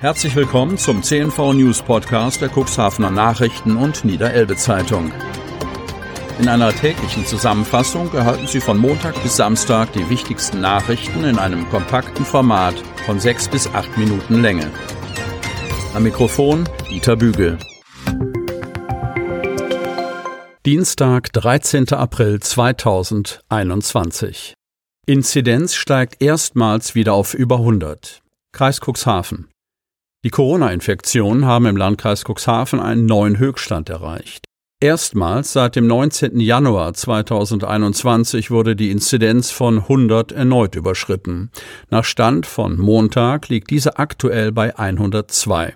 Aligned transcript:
Herzlich 0.00 0.34
willkommen 0.34 0.76
zum 0.78 1.02
CNV 1.02 1.52
News 1.52 1.82
Podcast 1.82 2.40
der 2.40 2.48
Cuxhavener 2.48 3.10
Nachrichten 3.10 3.76
und 3.76 4.02
Niederelbe 4.02 4.56
Zeitung. 4.56 5.12
In 6.38 6.48
einer 6.48 6.72
täglichen 6.72 7.26
Zusammenfassung 7.26 8.10
erhalten 8.14 8.46
Sie 8.46 8.60
von 8.60 8.78
Montag 8.78 9.22
bis 9.22 9.36
Samstag 9.36 9.92
die 9.92 10.08
wichtigsten 10.08 10.62
Nachrichten 10.62 11.24
in 11.24 11.38
einem 11.38 11.68
kompakten 11.68 12.24
Format 12.24 12.76
von 13.04 13.20
sechs 13.20 13.46
bis 13.46 13.66
acht 13.66 13.98
Minuten 13.98 14.40
Länge. 14.40 14.70
Am 15.92 16.02
Mikrofon 16.02 16.66
Dieter 16.88 17.16
Bügel. 17.16 17.58
Dienstag, 20.64 21.30
13. 21.34 21.92
April 21.92 22.40
2021. 22.40 24.54
Inzidenz 25.04 25.74
steigt 25.74 26.22
erstmals 26.22 26.94
wieder 26.94 27.12
auf 27.12 27.34
über 27.34 27.56
100. 27.56 28.22
Kreis 28.52 28.80
Cuxhaven. 28.80 29.50
Die 30.22 30.30
Corona-Infektionen 30.30 31.46
haben 31.46 31.64
im 31.64 31.78
Landkreis 31.78 32.24
Cuxhaven 32.24 32.78
einen 32.78 33.06
neuen 33.06 33.38
Höchststand 33.38 33.88
erreicht. 33.88 34.44
Erstmals 34.78 35.54
seit 35.54 35.76
dem 35.76 35.86
19. 35.86 36.40
Januar 36.40 36.92
2021 36.92 38.50
wurde 38.50 38.76
die 38.76 38.90
Inzidenz 38.90 39.50
von 39.50 39.78
100 39.78 40.32
erneut 40.32 40.76
überschritten. 40.76 41.50
Nach 41.88 42.04
Stand 42.04 42.44
von 42.44 42.78
Montag 42.78 43.48
liegt 43.48 43.70
diese 43.70 43.98
aktuell 43.98 44.52
bei 44.52 44.78
102. 44.78 45.74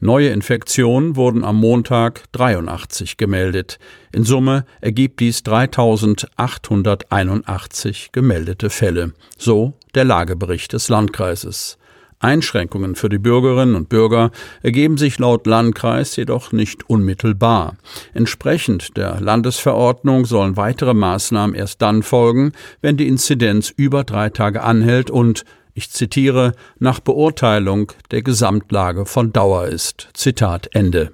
Neue 0.00 0.30
Infektionen 0.30 1.16
wurden 1.16 1.44
am 1.44 1.56
Montag 1.56 2.22
83 2.32 3.18
gemeldet. 3.18 3.78
In 4.10 4.24
Summe 4.24 4.64
ergibt 4.80 5.20
dies 5.20 5.42
3881 5.42 8.08
gemeldete 8.12 8.70
Fälle. 8.70 9.12
So 9.36 9.74
der 9.94 10.04
Lagebericht 10.04 10.72
des 10.72 10.88
Landkreises. 10.88 11.76
Einschränkungen 12.22 12.94
für 12.94 13.08
die 13.08 13.18
Bürgerinnen 13.18 13.74
und 13.74 13.88
Bürger 13.88 14.30
ergeben 14.62 14.96
sich 14.96 15.18
laut 15.18 15.46
Landkreis 15.46 16.16
jedoch 16.16 16.52
nicht 16.52 16.88
unmittelbar. 16.88 17.76
Entsprechend 18.14 18.96
der 18.96 19.20
Landesverordnung 19.20 20.24
sollen 20.24 20.56
weitere 20.56 20.94
Maßnahmen 20.94 21.54
erst 21.54 21.82
dann 21.82 22.02
folgen, 22.02 22.52
wenn 22.80 22.96
die 22.96 23.08
Inzidenz 23.08 23.72
über 23.76 24.04
drei 24.04 24.30
Tage 24.30 24.62
anhält 24.62 25.10
und 25.10 25.44
ich 25.74 25.90
zitiere, 25.90 26.52
nach 26.78 27.00
Beurteilung 27.00 27.92
der 28.10 28.22
Gesamtlage 28.22 29.06
von 29.06 29.32
Dauer 29.32 29.66
ist. 29.66 30.08
Zitat 30.12 30.68
Ende. 30.72 31.12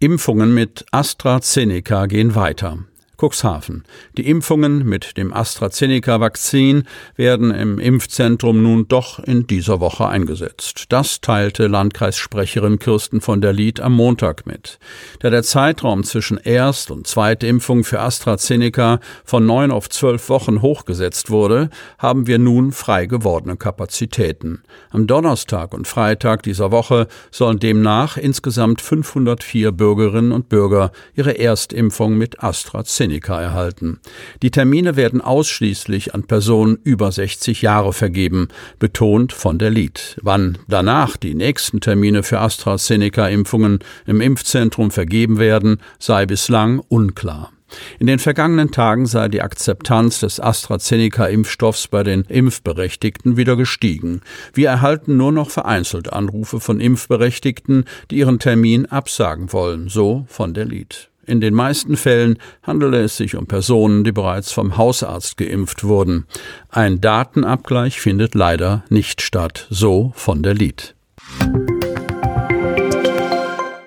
Impfungen 0.00 0.52
mit 0.52 0.84
AstraZeneca 0.90 2.04
gehen 2.06 2.34
weiter. 2.34 2.78
Cuxhaven. 3.24 3.84
Die 4.18 4.28
Impfungen 4.28 4.84
mit 4.84 5.16
dem 5.16 5.32
AstraZeneca-Vakzin 5.32 6.84
werden 7.16 7.52
im 7.52 7.78
Impfzentrum 7.78 8.62
nun 8.62 8.86
doch 8.86 9.18
in 9.18 9.46
dieser 9.46 9.80
Woche 9.80 10.06
eingesetzt. 10.06 10.86
Das 10.90 11.22
teilte 11.22 11.66
Landkreissprecherin 11.66 12.78
Kirsten 12.78 13.22
von 13.22 13.40
der 13.40 13.54
Lied 13.54 13.80
am 13.80 13.94
Montag 13.94 14.46
mit. 14.46 14.78
Da 15.20 15.30
der 15.30 15.42
Zeitraum 15.42 16.04
zwischen 16.04 16.36
Erst- 16.36 16.90
und 16.90 17.06
Zweitimpfung 17.06 17.84
für 17.84 18.00
AstraZeneca 18.00 19.00
von 19.24 19.46
neun 19.46 19.70
auf 19.70 19.88
zwölf 19.88 20.28
Wochen 20.28 20.60
hochgesetzt 20.60 21.30
wurde, 21.30 21.70
haben 21.98 22.26
wir 22.26 22.38
nun 22.38 22.72
frei 22.72 23.06
gewordene 23.06 23.56
Kapazitäten. 23.56 24.62
Am 24.90 25.06
Donnerstag 25.06 25.72
und 25.72 25.88
Freitag 25.88 26.42
dieser 26.42 26.70
Woche 26.72 27.06
sollen 27.30 27.58
demnach 27.58 28.18
insgesamt 28.18 28.82
504 28.82 29.72
Bürgerinnen 29.72 30.32
und 30.32 30.50
Bürger 30.50 30.92
ihre 31.14 31.38
Erstimpfung 31.38 32.18
mit 32.18 32.44
AstraZeneca 32.44 33.13
AstraZeneca 33.14 33.40
erhalten. 33.40 34.00
Die 34.42 34.50
Termine 34.50 34.96
werden 34.96 35.20
ausschließlich 35.20 36.14
an 36.14 36.24
Personen 36.24 36.78
über 36.82 37.12
60 37.12 37.62
Jahre 37.62 37.92
vergeben, 37.92 38.48
betont 38.78 39.32
von 39.32 39.58
der 39.58 39.70
Lied. 39.70 40.16
Wann 40.22 40.58
danach 40.68 41.16
die 41.16 41.34
nächsten 41.34 41.80
Termine 41.80 42.22
für 42.22 42.40
AstraZeneca-Impfungen 42.40 43.80
im 44.06 44.20
Impfzentrum 44.20 44.90
vergeben 44.90 45.38
werden, 45.38 45.78
sei 45.98 46.26
bislang 46.26 46.80
unklar. 46.88 47.50
In 47.98 48.06
den 48.06 48.20
vergangenen 48.20 48.70
Tagen 48.70 49.06
sei 49.06 49.28
die 49.28 49.42
Akzeptanz 49.42 50.20
des 50.20 50.40
AstraZeneca-Impfstoffs 50.40 51.88
bei 51.88 52.04
den 52.04 52.22
Impfberechtigten 52.22 53.36
wieder 53.36 53.56
gestiegen. 53.56 54.20
Wir 54.52 54.68
erhalten 54.68 55.16
nur 55.16 55.32
noch 55.32 55.50
vereinzelt 55.50 56.12
Anrufe 56.12 56.60
von 56.60 56.78
Impfberechtigten, 56.78 57.84
die 58.10 58.18
ihren 58.18 58.38
Termin 58.38 58.86
absagen 58.86 59.52
wollen, 59.52 59.88
so 59.88 60.24
von 60.28 60.54
der 60.54 60.66
Lied. 60.66 61.10
In 61.26 61.40
den 61.40 61.54
meisten 61.54 61.96
Fällen 61.96 62.38
handele 62.62 63.02
es 63.02 63.16
sich 63.16 63.36
um 63.36 63.46
Personen, 63.46 64.04
die 64.04 64.12
bereits 64.12 64.52
vom 64.52 64.76
Hausarzt 64.76 65.36
geimpft 65.36 65.84
wurden. 65.84 66.26
Ein 66.70 67.00
Datenabgleich 67.00 68.00
findet 68.00 68.34
leider 68.34 68.84
nicht 68.88 69.22
statt, 69.22 69.66
so 69.70 70.12
von 70.14 70.42
der 70.42 70.54
Lied. 70.54 70.94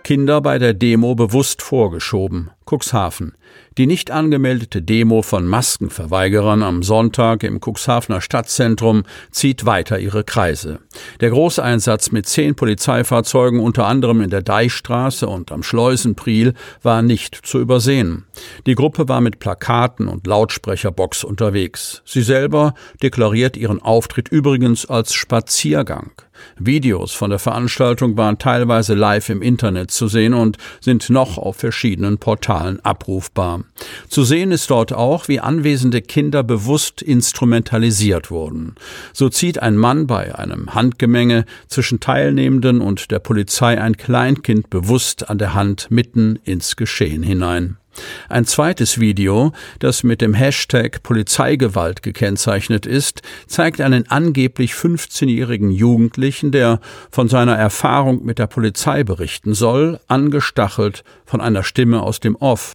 Kinder 0.08 0.40
bei 0.40 0.58
der 0.58 0.74
Demo 0.74 1.16
bewusst 1.16 1.62
vorgeschoben. 1.62 2.52
Cuxhaven. 2.66 3.34
Die 3.78 3.88
nicht 3.88 4.10
angemeldete 4.10 4.82
Demo 4.82 5.22
von 5.22 5.46
Maskenverweigerern 5.46 6.64
am 6.64 6.82
Sonntag 6.82 7.44
im 7.44 7.60
Cuxhavener 7.60 8.22
Stadtzentrum 8.22 9.04
zieht 9.32 9.66
weiter 9.66 10.00
ihre 10.00 10.24
Kreise. 10.24 10.80
Der 11.20 11.30
Großeinsatz 11.30 12.14
mit 12.14 12.26
zehn 12.26 12.56
Polizeifahrzeugen, 12.56 13.60
unter 13.60 13.86
anderem 13.86 14.22
in 14.22 14.30
der 14.30 14.44
Deichstraße 14.44 15.28
und 15.28 15.52
am 15.52 15.62
Schleusenpriel, 15.62 16.54
war 16.82 17.02
nicht 17.02 17.46
zu 17.46 17.60
übersehen. 17.60 18.28
Die 18.66 18.76
Gruppe 18.76 19.10
war 19.10 19.20
mit 19.20 19.40
Plakaten 19.40 20.08
und 20.08 20.26
Lautsprecherbox 20.26 21.26
unterwegs. 21.26 22.02
Sie 22.06 22.22
selber 22.22 22.76
deklariert 23.04 23.58
ihren 23.58 23.82
Auftritt 23.82 24.30
übrigens 24.30 24.86
als 24.86 25.14
Spaziergang. 25.14 26.12
Videos 26.58 27.14
von 27.14 27.30
der 27.30 27.40
Veranstaltung 27.40 28.18
waren 28.18 28.38
teilweise 28.38 28.94
live 28.94 29.30
im 29.30 29.42
Internet 29.42 29.92
zu 29.92 30.08
sehen 30.08 30.34
und 30.34 30.58
sind 30.82 31.10
noch 31.10 31.38
auf 31.38 31.58
verschiedenen 31.58 32.18
Portalen 32.18 32.80
abrufbar. 32.82 33.64
Zu 34.10 34.24
sehen 34.24 34.52
ist 34.52 34.70
dort 34.70 34.94
auch, 34.94 35.28
wie 35.28 35.40
anwesende 35.40 36.02
Kinder 36.02 36.44
bewusst 36.44 37.02
instrumentalisiert 37.02 38.32
wurden. 38.32 38.76
So 39.14 39.30
zieht 39.30 39.62
ein 39.62 39.78
Mann 39.78 40.08
bei 40.08 40.36
einem 40.36 40.74
Handgemenge 40.74 41.46
zwischen 41.68 42.00
Teilnehmenden 42.00 42.82
und 42.82 43.12
der 43.12 43.20
Polizei 43.20 43.80
ein 43.80 43.98
Kleinkind 43.98 44.70
bewusst 44.70 45.30
an 45.30 45.38
der 45.38 45.54
Hand 45.54 45.88
mitten 45.90 46.40
ins 46.44 46.76
Geschehen 46.76 47.24
hinein. 47.24 47.78
Ein 48.30 48.46
zweites 48.46 49.00
Video, 49.00 49.52
das 49.80 50.04
mit 50.04 50.22
dem 50.22 50.34
Hashtag 50.34 51.04
Polizeigewalt 51.04 52.04
gekennzeichnet 52.04 52.86
ist, 52.86 53.22
zeigt 53.48 53.82
einen 53.82 54.10
angeblich 54.10 54.74
15-jährigen 54.74 55.72
Jugendlichen, 55.72 56.52
der 56.52 56.80
von 57.12 57.30
seiner 57.30 57.56
Erfahrung 57.56 58.26
mit 58.26 58.40
der 58.40 58.48
Polizei 58.48 59.04
berichten 59.04 59.54
soll, 59.54 60.00
angestachelt 60.08 61.04
von 61.26 61.42
einer 61.42 61.64
Stimme 61.64 62.02
aus 62.02 62.20
dem 62.20 62.36
Off 62.36 62.74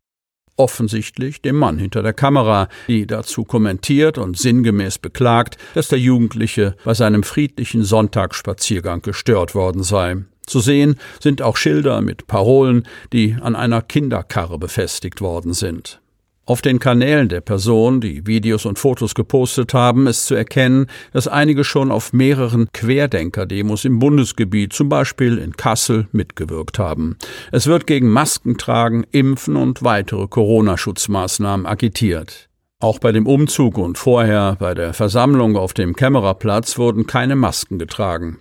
offensichtlich 0.57 1.43
dem 1.43 1.57
Mann 1.57 1.79
hinter 1.79 2.03
der 2.03 2.13
Kamera, 2.13 2.69
die 2.87 3.07
dazu 3.07 3.45
kommentiert 3.45 4.19
und 4.19 4.39
sinngemäß 4.39 4.99
beklagt, 4.99 5.57
dass 5.75 5.89
der 5.89 5.99
Jugendliche 5.99 6.77
bei 6.85 6.95
seinem 6.95 7.23
friedlichen 7.23 7.85
Sonntagsspaziergang 7.85 9.03
gestört 9.03 9.55
worden 9.55 9.83
sei. 9.83 10.25
Zu 10.47 10.61
sehen 10.61 10.97
sind 11.21 11.43
auch 11.43 11.57
Schilder 11.57 12.01
mit 12.01 12.27
Parolen, 12.27 12.87
die 13.13 13.37
an 13.41 13.57
einer 13.57 13.83
Kinderkarre 13.83 14.59
befestigt 14.59 15.21
worden 15.21 15.55
sind. 15.55 16.03
Auf 16.45 16.61
den 16.61 16.81
Kanälen 16.81 17.29
der 17.29 17.41
Person, 17.41 18.01
die 18.01 18.27
Videos 18.27 18.67
und 18.67 18.77
Fotos 18.77 19.15
gepostet 19.15 19.75
haben, 19.75 20.09
ist 20.09 20.27
zu 20.27 20.35
erkennen, 20.35 20.87
dass 21.13 21.29
einige 21.29 21.63
schon 21.63 21.93
auf 21.93 22.13
mehreren 22.13 22.67
Querdenker-Demos 22.73 23.85
im 23.85 24.01
Bundesgebiet, 24.01 24.73
zum 24.73 24.89
Beispiel 24.89 25.39
in 25.39 25.57
Kassel, 25.57 26.09
mitgewirkt 26.11 26.81
haben. 26.81 27.17
Es 27.53 27.69
wird 27.69 27.87
gegen 27.87 28.09
Maskentragen, 28.09 29.07
Impfen 29.13 29.55
und 29.55 29.85
weitere 29.85 30.27
Corona-Schutzmaßnahmen 30.27 31.65
agitiert. 31.65 32.49
Auch 32.81 32.99
bei 32.99 33.13
dem 33.13 33.29
Umzug 33.29 33.79
und 33.79 33.97
vorher 33.97 34.57
bei 34.59 34.75
der 34.75 34.95
Versammlung 34.95 35.57
auf 35.57 35.75
dem 35.75 35.95
Kämmererplatz 35.95 36.77
wurden 36.77 37.07
keine 37.07 37.37
Masken 37.37 37.79
getragen. 37.79 38.39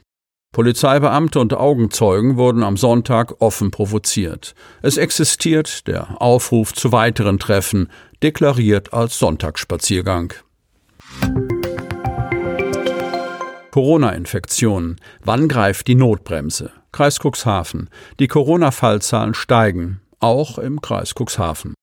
Polizeibeamte 0.53 1.39
und 1.39 1.53
Augenzeugen 1.53 2.35
wurden 2.35 2.63
am 2.63 2.75
Sonntag 2.75 3.35
offen 3.39 3.71
provoziert. 3.71 4.53
Es 4.81 4.97
existiert 4.97 5.87
der 5.87 6.21
Aufruf 6.21 6.73
zu 6.73 6.91
weiteren 6.91 7.39
Treffen, 7.39 7.87
deklariert 8.21 8.93
als 8.93 9.17
Sonntagsspaziergang. 9.17 10.33
Corona-Infektionen. 13.71 14.97
Wann 15.23 15.47
greift 15.47 15.87
die 15.87 15.95
Notbremse? 15.95 16.71
Kreis 16.91 17.19
Cuxhaven. 17.23 17.89
Die 18.19 18.27
Corona-Fallzahlen 18.27 19.33
steigen, 19.33 20.01
auch 20.19 20.57
im 20.57 20.81
Kreis 20.81 21.13
Cuxhaven. 21.17 21.73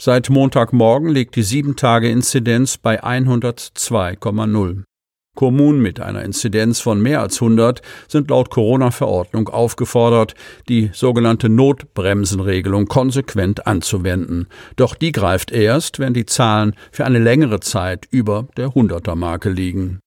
Seit 0.00 0.30
Montagmorgen 0.30 1.10
liegt 1.10 1.36
die 1.36 1.44
7-Tage-Inzidenz 1.44 2.78
bei 2.78 3.04
102,0. 3.04 4.84
Kommunen 5.34 5.80
mit 5.80 6.00
einer 6.00 6.22
Inzidenz 6.22 6.80
von 6.80 7.00
mehr 7.00 7.20
als 7.20 7.40
100 7.40 7.82
sind 8.08 8.30
laut 8.30 8.50
Corona-Verordnung 8.50 9.48
aufgefordert, 9.48 10.34
die 10.68 10.90
sogenannte 10.92 11.48
Notbremsenregelung 11.48 12.86
konsequent 12.86 13.66
anzuwenden. 13.66 14.48
Doch 14.76 14.94
die 14.94 15.12
greift 15.12 15.50
erst, 15.50 15.98
wenn 15.98 16.14
die 16.14 16.26
Zahlen 16.26 16.74
für 16.92 17.04
eine 17.04 17.18
längere 17.18 17.60
Zeit 17.60 18.06
über 18.10 18.46
der 18.56 18.68
100er-Marke 18.68 19.50
liegen. 19.50 20.00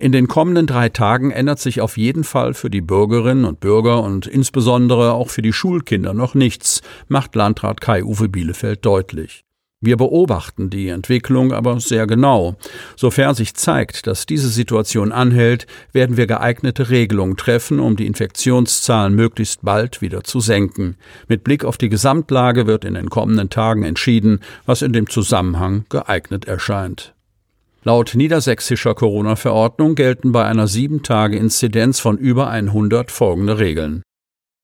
In 0.00 0.12
den 0.12 0.28
kommenden 0.28 0.66
drei 0.66 0.88
Tagen 0.88 1.30
ändert 1.30 1.60
sich 1.60 1.80
auf 1.80 1.96
jeden 1.96 2.24
Fall 2.24 2.52
für 2.52 2.68
die 2.68 2.80
Bürgerinnen 2.80 3.44
und 3.44 3.60
Bürger 3.60 4.02
und 4.02 4.26
insbesondere 4.26 5.12
auch 5.12 5.30
für 5.30 5.40
die 5.40 5.52
Schulkinder 5.52 6.12
noch 6.12 6.34
nichts, 6.34 6.82
macht 7.06 7.34
Landrat 7.36 7.80
Kai-Uwe 7.80 8.28
Bielefeld 8.28 8.84
deutlich. 8.84 9.44
Wir 9.84 9.98
beobachten 9.98 10.70
die 10.70 10.88
Entwicklung 10.88 11.52
aber 11.52 11.78
sehr 11.78 12.06
genau. 12.06 12.56
Sofern 12.96 13.34
sich 13.34 13.54
zeigt, 13.54 14.06
dass 14.06 14.24
diese 14.24 14.48
Situation 14.48 15.12
anhält, 15.12 15.66
werden 15.92 16.16
wir 16.16 16.26
geeignete 16.26 16.88
Regelungen 16.88 17.36
treffen, 17.36 17.80
um 17.80 17.96
die 17.96 18.06
Infektionszahlen 18.06 19.14
möglichst 19.14 19.60
bald 19.62 20.00
wieder 20.00 20.24
zu 20.24 20.40
senken. 20.40 20.96
Mit 21.28 21.44
Blick 21.44 21.66
auf 21.66 21.76
die 21.76 21.90
Gesamtlage 21.90 22.66
wird 22.66 22.86
in 22.86 22.94
den 22.94 23.10
kommenden 23.10 23.50
Tagen 23.50 23.82
entschieden, 23.82 24.40
was 24.64 24.80
in 24.80 24.94
dem 24.94 25.10
Zusammenhang 25.10 25.84
geeignet 25.90 26.46
erscheint. 26.46 27.12
Laut 27.82 28.14
niedersächsischer 28.14 28.94
Corona-Verordnung 28.94 29.94
gelten 29.96 30.32
bei 30.32 30.46
einer 30.46 30.66
7-Tage-Inzidenz 30.66 32.00
von 32.00 32.16
über 32.16 32.48
100 32.48 33.10
folgende 33.10 33.58
Regeln. 33.58 34.02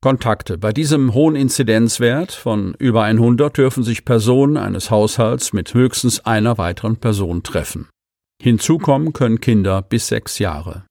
Kontakte. 0.02 0.56
Bei 0.56 0.72
diesem 0.72 1.12
hohen 1.12 1.36
Inzidenzwert 1.36 2.32
von 2.32 2.74
über 2.78 3.02
100 3.02 3.56
dürfen 3.56 3.82
sich 3.82 4.04
Personen 4.04 4.56
eines 4.56 4.90
Haushalts 4.90 5.52
mit 5.52 5.74
höchstens 5.74 6.24
einer 6.24 6.56
weiteren 6.56 6.96
Person 6.96 7.42
treffen. 7.42 7.88
Hinzu 8.42 8.78
kommen 8.78 9.12
können 9.12 9.40
Kinder 9.40 9.82
bis 9.82 10.08
sechs 10.08 10.38
Jahre. 10.38 10.84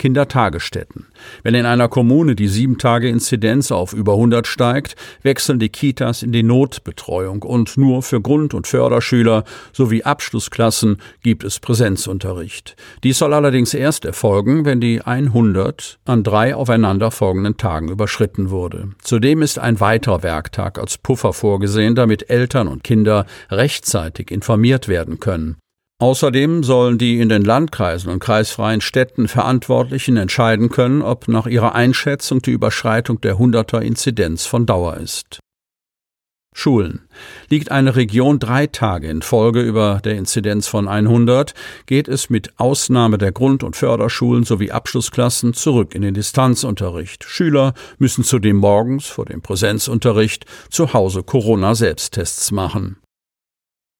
Kindertagesstätten. 0.00 1.06
Wenn 1.42 1.54
in 1.54 1.66
einer 1.66 1.88
Kommune 1.88 2.34
die 2.34 2.48
sieben 2.48 2.78
Tage 2.78 3.08
Inzidenz 3.08 3.70
auf 3.70 3.92
über 3.92 4.14
100 4.14 4.46
steigt, 4.46 4.96
wechseln 5.22 5.58
die 5.58 5.68
Kitas 5.68 6.22
in 6.22 6.32
die 6.32 6.42
Notbetreuung 6.42 7.42
und 7.42 7.76
nur 7.76 8.02
für 8.02 8.20
Grund- 8.22 8.54
und 8.54 8.66
Förderschüler 8.66 9.44
sowie 9.74 10.02
Abschlussklassen 10.02 10.96
gibt 11.22 11.44
es 11.44 11.60
Präsenzunterricht. 11.60 12.76
Dies 13.04 13.18
soll 13.18 13.34
allerdings 13.34 13.74
erst 13.74 14.06
erfolgen, 14.06 14.64
wenn 14.64 14.80
die 14.80 15.02
100 15.02 15.98
an 16.06 16.22
drei 16.22 16.54
aufeinanderfolgenden 16.54 17.58
Tagen 17.58 17.90
überschritten 17.90 18.48
wurde. 18.48 18.92
Zudem 19.02 19.42
ist 19.42 19.58
ein 19.58 19.80
weiterer 19.80 20.22
Werktag 20.22 20.78
als 20.78 20.96
Puffer 20.96 21.34
vorgesehen, 21.34 21.94
damit 21.94 22.30
Eltern 22.30 22.68
und 22.68 22.82
Kinder 22.84 23.26
rechtzeitig 23.50 24.30
informiert 24.30 24.88
werden 24.88 25.20
können. 25.20 25.58
Außerdem 26.00 26.64
sollen 26.64 26.96
die 26.96 27.20
in 27.20 27.28
den 27.28 27.44
Landkreisen 27.44 28.10
und 28.10 28.20
kreisfreien 28.20 28.80
Städten 28.80 29.28
Verantwortlichen 29.28 30.16
entscheiden 30.16 30.70
können, 30.70 31.02
ob 31.02 31.28
nach 31.28 31.46
ihrer 31.46 31.74
Einschätzung 31.74 32.40
die 32.40 32.52
Überschreitung 32.52 33.20
der 33.20 33.36
100er 33.36 33.80
Inzidenz 33.80 34.46
von 34.46 34.64
Dauer 34.64 34.96
ist. 34.96 35.40
Schulen. 36.54 37.02
Liegt 37.50 37.70
eine 37.70 37.96
Region 37.96 38.38
drei 38.38 38.66
Tage 38.66 39.08
in 39.08 39.20
Folge 39.20 39.60
über 39.60 40.00
der 40.02 40.16
Inzidenz 40.16 40.68
von 40.68 40.88
100, 40.88 41.52
geht 41.84 42.08
es 42.08 42.30
mit 42.30 42.58
Ausnahme 42.58 43.18
der 43.18 43.32
Grund- 43.32 43.62
und 43.62 43.76
Förderschulen 43.76 44.44
sowie 44.44 44.70
Abschlussklassen 44.70 45.52
zurück 45.52 45.94
in 45.94 46.00
den 46.00 46.14
Distanzunterricht. 46.14 47.24
Schüler 47.24 47.74
müssen 47.98 48.24
zudem 48.24 48.56
morgens 48.56 49.06
vor 49.06 49.26
dem 49.26 49.42
Präsenzunterricht 49.42 50.46
zu 50.70 50.94
Hause 50.94 51.22
Corona-Selbsttests 51.22 52.52
machen. 52.52 52.96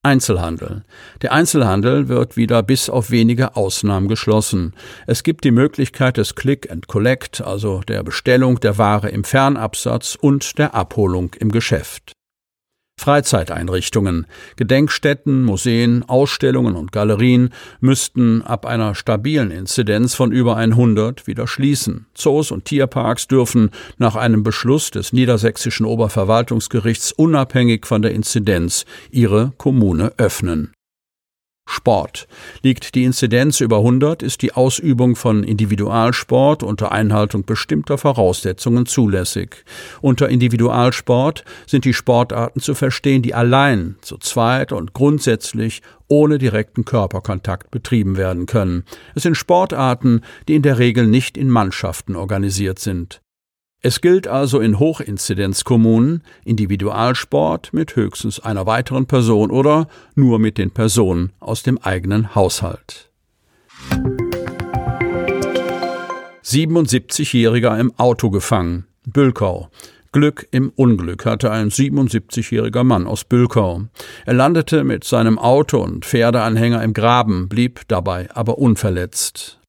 Einzelhandel. 0.02 0.84
Der 1.20 1.32
Einzelhandel 1.32 2.08
wird 2.08 2.36
wieder 2.38 2.62
bis 2.62 2.88
auf 2.88 3.10
wenige 3.10 3.54
Ausnahmen 3.54 4.08
geschlossen. 4.08 4.74
Es 5.06 5.22
gibt 5.22 5.44
die 5.44 5.50
Möglichkeit 5.50 6.16
des 6.16 6.34
Click 6.34 6.70
and 6.70 6.86
Collect, 6.86 7.42
also 7.42 7.80
der 7.80 8.02
Bestellung 8.02 8.60
der 8.60 8.78
Ware 8.78 9.10
im 9.10 9.24
Fernabsatz 9.24 10.16
und 10.18 10.58
der 10.58 10.74
Abholung 10.74 11.34
im 11.38 11.52
Geschäft. 11.52 12.12
Freizeiteinrichtungen, 13.00 14.26
Gedenkstätten, 14.56 15.42
Museen, 15.42 16.04
Ausstellungen 16.06 16.76
und 16.76 16.92
Galerien 16.92 17.48
müssten 17.80 18.42
ab 18.42 18.66
einer 18.66 18.94
stabilen 18.94 19.50
Inzidenz 19.50 20.14
von 20.14 20.32
über 20.32 20.58
100 20.58 21.26
wieder 21.26 21.46
schließen. 21.46 22.04
Zoos 22.12 22.50
und 22.50 22.66
Tierparks 22.66 23.26
dürfen 23.26 23.70
nach 23.96 24.16
einem 24.16 24.42
Beschluss 24.42 24.90
des 24.90 25.14
niedersächsischen 25.14 25.86
Oberverwaltungsgerichts 25.86 27.12
unabhängig 27.12 27.86
von 27.86 28.02
der 28.02 28.12
Inzidenz 28.12 28.84
ihre 29.10 29.54
Kommune 29.56 30.12
öffnen. 30.18 30.74
Sport. 31.70 32.26
Liegt 32.62 32.94
die 32.94 33.04
Inzidenz 33.04 33.60
über 33.60 33.78
100, 33.78 34.22
ist 34.22 34.42
die 34.42 34.52
Ausübung 34.52 35.14
von 35.14 35.44
Individualsport 35.44 36.62
unter 36.62 36.92
Einhaltung 36.92 37.44
bestimmter 37.44 37.96
Voraussetzungen 37.96 38.86
zulässig. 38.86 39.64
Unter 40.00 40.28
Individualsport 40.28 41.44
sind 41.66 41.84
die 41.84 41.94
Sportarten 41.94 42.60
zu 42.60 42.74
verstehen, 42.74 43.22
die 43.22 43.34
allein, 43.34 43.96
zu 44.02 44.18
zweit 44.18 44.72
und 44.72 44.92
grundsätzlich 44.92 45.82
ohne 46.08 46.38
direkten 46.38 46.84
Körperkontakt 46.84 47.70
betrieben 47.70 48.16
werden 48.16 48.46
können. 48.46 48.84
Es 49.14 49.22
sind 49.22 49.36
Sportarten, 49.36 50.22
die 50.48 50.56
in 50.56 50.62
der 50.62 50.78
Regel 50.78 51.06
nicht 51.06 51.36
in 51.36 51.48
Mannschaften 51.48 52.16
organisiert 52.16 52.80
sind. 52.80 53.20
Es 53.82 54.02
gilt 54.02 54.28
also 54.28 54.60
in 54.60 54.78
Hochinzidenzkommunen 54.78 56.22
Individualsport 56.44 57.72
mit 57.72 57.96
höchstens 57.96 58.38
einer 58.38 58.66
weiteren 58.66 59.06
Person 59.06 59.50
oder 59.50 59.88
nur 60.14 60.38
mit 60.38 60.58
den 60.58 60.70
Personen 60.70 61.32
aus 61.40 61.62
dem 61.62 61.78
eigenen 61.78 62.34
Haushalt. 62.34 63.10
77-Jähriger 66.44 67.78
im 67.78 67.98
Auto 67.98 68.28
gefangen. 68.28 68.84
Bülkau. 69.06 69.70
Glück 70.12 70.46
im 70.50 70.70
Unglück 70.76 71.24
hatte 71.24 71.50
ein 71.50 71.70
77-jähriger 71.70 72.84
Mann 72.84 73.06
aus 73.06 73.24
Bülkau. 73.24 73.84
Er 74.26 74.34
landete 74.34 74.84
mit 74.84 75.04
seinem 75.04 75.38
Auto 75.38 75.78
und 75.78 76.04
Pferdeanhänger 76.04 76.82
im 76.82 76.92
Graben, 76.92 77.48
blieb 77.48 77.82
dabei 77.88 78.28
aber 78.34 78.58
unverletzt. 78.58 79.59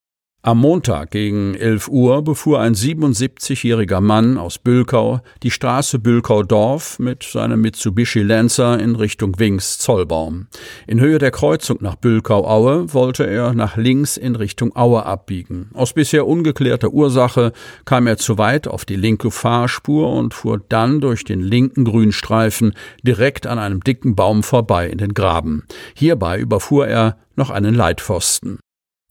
Am 0.44 0.58
Montag 0.58 1.12
gegen 1.12 1.54
11 1.54 1.88
Uhr 1.90 2.24
befuhr 2.24 2.62
ein 2.62 2.74
77-jähriger 2.74 4.02
Mann 4.02 4.40
aus 4.40 4.58
Bülkau 4.58 5.22
die 5.44 5.52
Straße 5.52 6.00
Bülkau-Dorf 6.00 6.98
mit 6.98 7.22
seinem 7.22 7.62
Mitsubishi 7.62 8.24
Lancer 8.24 8.80
in 8.80 8.96
Richtung 8.96 9.38
Wings-Zollbaum. 9.38 10.48
In 10.88 11.00
Höhe 11.00 11.20
der 11.20 11.30
Kreuzung 11.30 11.78
nach 11.82 11.96
Bülkau-Aue 11.96 12.92
wollte 12.92 13.28
er 13.28 13.54
nach 13.54 13.78
links 13.78 14.18
in 14.18 14.36
Richtung 14.36 14.76
Aue 14.76 15.06
abbiegen. 15.06 15.70
Aus 15.76 15.94
bisher 15.94 16.26
ungeklärter 16.26 16.92
Ursache 16.92 17.52
kam 17.86 18.08
er 18.08 18.18
zu 18.18 18.40
weit 18.40 18.68
auf 18.68 18.84
die 18.84 18.96
linke 18.96 19.30
Fahrspur 19.30 20.12
und 20.12 20.34
fuhr 20.34 20.60
dann 20.70 21.02
durch 21.02 21.24
den 21.24 21.42
linken 21.42 21.86
Grünstreifen 21.86 22.74
direkt 23.04 23.46
an 23.46 23.60
einem 23.60 23.82
dicken 23.82 24.16
Baum 24.16 24.42
vorbei 24.42 24.90
in 24.90 24.98
den 24.98 25.14
Graben. 25.14 25.66
Hierbei 25.94 26.40
überfuhr 26.40 26.88
er 26.88 27.18
noch 27.36 27.52
einen 27.52 27.76
Leitpfosten. 27.76 28.58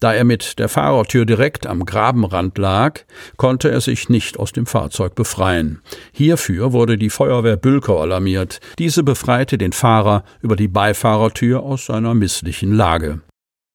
Da 0.00 0.14
er 0.14 0.24
mit 0.24 0.58
der 0.58 0.70
Fahrertür 0.70 1.26
direkt 1.26 1.66
am 1.66 1.84
Grabenrand 1.84 2.56
lag, 2.56 3.00
konnte 3.36 3.70
er 3.70 3.82
sich 3.82 4.08
nicht 4.08 4.38
aus 4.38 4.50
dem 4.52 4.64
Fahrzeug 4.64 5.14
befreien. 5.14 5.82
Hierfür 6.12 6.72
wurde 6.72 6.96
die 6.96 7.10
Feuerwehr 7.10 7.58
Bülkau 7.58 8.00
alarmiert. 8.00 8.60
Diese 8.78 9.02
befreite 9.02 9.58
den 9.58 9.72
Fahrer 9.72 10.24
über 10.40 10.56
die 10.56 10.68
Beifahrertür 10.68 11.62
aus 11.62 11.86
seiner 11.86 12.14
misslichen 12.14 12.72
Lage. 12.72 13.20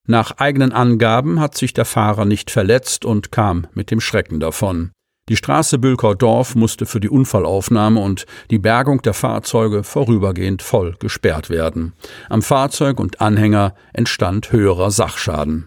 Nach 0.08 0.32
eigenen 0.38 0.72
Angaben 0.72 1.40
hat 1.40 1.56
sich 1.56 1.74
der 1.74 1.84
Fahrer 1.84 2.24
nicht 2.24 2.50
verletzt 2.50 3.04
und 3.04 3.30
kam 3.30 3.68
mit 3.74 3.92
dem 3.92 4.00
Schrecken 4.00 4.40
davon. 4.40 4.90
Die 5.28 5.36
Straße 5.36 5.78
Bülkau-Dorf 5.78 6.54
musste 6.54 6.86
für 6.86 7.00
die 7.00 7.08
Unfallaufnahme 7.08 8.00
und 8.00 8.26
die 8.50 8.60
Bergung 8.60 9.02
der 9.02 9.14
Fahrzeuge 9.14 9.82
vorübergehend 9.82 10.62
voll 10.62 10.94
gesperrt 11.00 11.50
werden. 11.50 11.94
Am 12.28 12.42
Fahrzeug 12.42 13.00
und 13.00 13.20
Anhänger 13.20 13.74
entstand 13.92 14.52
höherer 14.52 14.92
Sachschaden. 14.92 15.66